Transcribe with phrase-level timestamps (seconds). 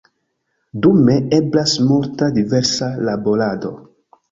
[0.85, 3.75] Dume eblas multa diversa laborado.